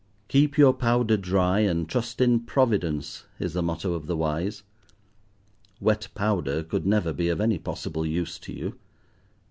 Keep 0.29 0.57
your 0.57 0.73
powder 0.73 1.15
dry, 1.15 1.59
and 1.59 1.87
trust 1.87 2.21
in 2.21 2.39
Providence, 2.39 3.25
is 3.37 3.53
the 3.53 3.61
motto 3.61 3.93
of 3.93 4.07
the 4.07 4.17
wise. 4.17 4.63
Wet 5.79 6.07
powder 6.15 6.63
could 6.63 6.87
never 6.87 7.13
be 7.13 7.29
of 7.29 7.39
any 7.39 7.59
possible 7.59 8.03
use 8.03 8.39
to 8.39 8.51
you. 8.51 8.79